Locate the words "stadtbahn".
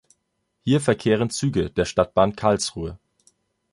1.85-2.35